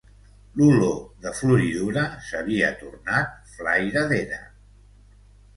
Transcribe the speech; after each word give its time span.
L’olor 0.61 0.95
de 1.25 1.33
floridura 1.41 2.05
s'havia 2.29 2.71
tornat 2.81 3.37
flaira 3.53 4.07
d'era 4.15 4.41